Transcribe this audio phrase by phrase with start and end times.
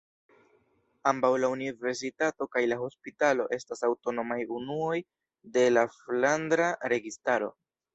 [1.11, 4.99] Ambaŭ la universitato kaj la hospitalo estas aŭtonomaj unuoj
[5.61, 7.59] de la Flandra Registaro.